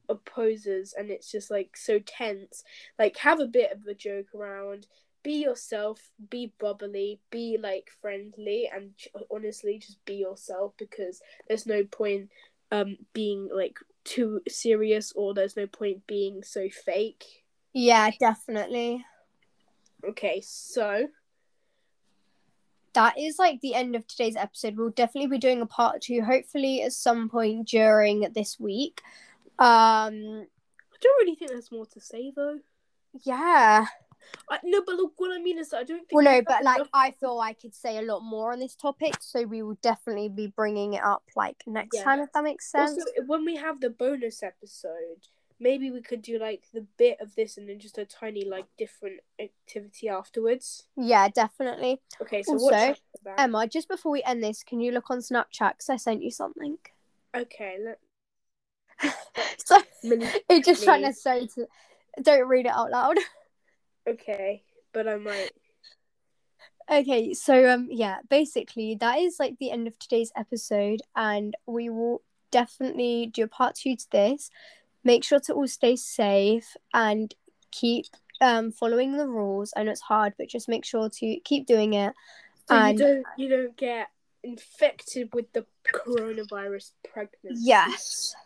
[0.08, 2.64] opposers, and it's just like so tense.
[2.98, 4.86] Like have a bit of a joke around
[5.26, 8.92] be yourself, be bubbly, be like friendly, and
[9.28, 12.30] honestly, just be yourself because there's no point
[12.70, 17.24] um being like too serious or there's no point being so fake.
[17.72, 19.04] Yeah, definitely.
[20.08, 21.08] Okay, so
[22.96, 24.76] That is like the end of today's episode.
[24.78, 29.02] We'll definitely be doing a part two, hopefully at some point during this week.
[29.58, 30.46] Um,
[30.92, 32.58] I don't really think there's more to say though.
[33.24, 33.86] yeah.
[34.50, 36.12] I, no, but look, what I mean is that I don't think.
[36.12, 38.74] Well, no, but like enough- I feel I could say a lot more on this
[38.74, 42.04] topic, so we will definitely be bringing it up like next Yeah.
[42.04, 42.98] time if that makes sense.
[42.98, 45.28] Also, when we have the bonus episode,
[45.60, 48.66] maybe we could do like the bit of this and then just a tiny like
[48.76, 50.88] different activity afterwards.
[50.96, 52.00] yeah, definitely.
[52.20, 53.40] Okay, so Also, watch out for that.
[53.40, 56.32] Emma, just before we end this, can you look on Snapchat because I sent you
[56.32, 56.78] something?
[57.34, 58.00] okay, let
[59.64, 61.66] so Millie it just trying to say to
[62.22, 63.16] Don't read it out loud.
[64.08, 65.50] Okay, but I might.
[66.88, 71.90] Okay, so um yeah, basically that is like the end of today's episode and we
[71.90, 72.22] will
[72.52, 74.48] definitely do a part 2 to this.
[75.02, 77.34] Make sure to all stay safe and
[77.72, 78.06] keep
[78.40, 79.74] um following the rules.
[79.76, 82.14] I know it's hard, but just make sure to keep doing it.
[82.68, 84.10] So And- you don't you don't get
[84.44, 87.60] infected with the coronavirus pregnancy.
[87.64, 88.36] Yes.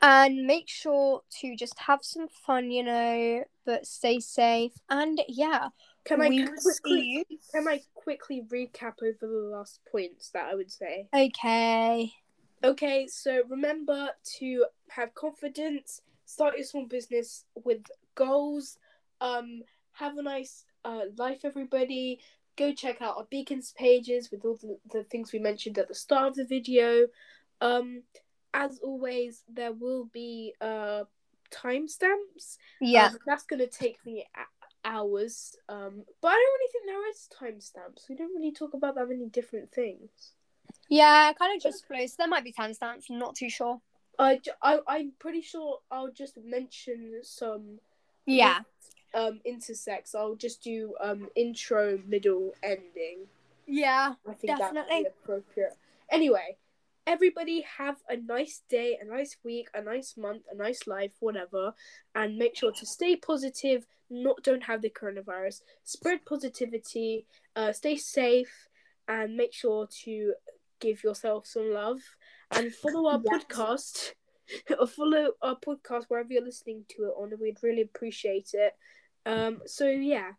[0.00, 4.72] And make sure to just have some fun, you know, but stay safe.
[4.88, 5.68] And yeah,
[6.04, 6.28] Can I
[6.62, 11.08] quickly can I quickly recap over the last points that I would say?
[11.14, 12.12] Okay.
[12.62, 17.82] Okay, so remember to have confidence, start your small business with
[18.14, 18.78] goals,
[19.20, 22.20] um, have a nice uh, life, everybody.
[22.56, 25.94] Go check out our beacons pages with all the, the things we mentioned at the
[25.94, 27.06] start of the video.
[27.60, 28.02] Um,
[28.58, 31.04] as always, there will be uh,
[31.52, 32.58] timestamps.
[32.80, 33.06] Yeah.
[33.06, 34.26] Um, that's going to take me
[34.84, 35.56] hours.
[35.68, 38.08] Um, but I don't really think there is timestamps.
[38.08, 40.10] We don't really talk about that many different things.
[40.88, 42.14] yeah, kind of just flows.
[42.16, 43.80] There might be timestamps, I'm not too sure.
[44.18, 44.40] I
[44.88, 47.78] I'm pretty sure I'll just mention some
[48.26, 48.60] Yeah.
[49.14, 50.14] um intersex.
[50.16, 53.28] I'll just do um intro, middle, ending.
[53.66, 54.14] Yeah.
[54.28, 55.02] I think that might Definitely.
[55.04, 55.74] be appropriate.
[56.10, 56.56] Anyway,
[57.08, 61.72] everybody have a nice day, a nice week, a nice month, a nice life, whatever,
[62.14, 63.86] and make sure to stay positive.
[64.10, 65.62] Not don't have the coronavirus.
[65.84, 67.26] Spread positivity.
[67.56, 68.68] Uh, stay safe,
[69.08, 70.34] and make sure to
[70.80, 72.00] give yourself some love
[72.52, 73.44] and follow our Yes.
[73.44, 74.12] podcast.
[74.78, 77.32] or follow our podcast wherever you're listening to it on.
[77.40, 78.74] We'd really appreciate it.
[79.26, 80.32] Um, so yeah,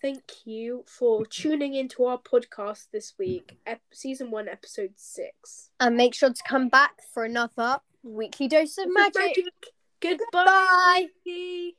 [0.00, 5.70] thank you for tuning into our podcast this week, ep- season one, episode six.
[5.78, 9.36] And make sure to come back for another weekly dose of magic.
[10.00, 10.26] Goodbye.
[10.32, 11.06] Bye.
[11.24, 11.70] Bye.